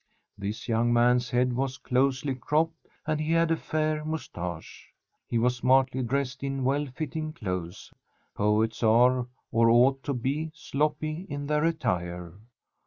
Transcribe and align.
This 0.35 0.67
young 0.67 0.91
man's 0.91 1.29
head 1.29 1.53
was 1.53 1.77
closely 1.77 2.33
cropped 2.33 2.87
and 3.05 3.21
he 3.21 3.33
had 3.33 3.51
a 3.51 3.55
fair 3.55 4.03
moustache. 4.03 4.89
He 5.27 5.37
was 5.37 5.57
smartly 5.57 6.01
dressed 6.01 6.41
in 6.41 6.63
well 6.63 6.87
fitting 6.87 7.33
clothes. 7.33 7.93
Poets 8.33 8.81
are, 8.81 9.27
or 9.51 9.69
ought 9.69 10.01
to 10.05 10.15
be, 10.15 10.49
sloppy 10.55 11.27
in 11.29 11.45
their 11.45 11.63
attire. 11.65 12.33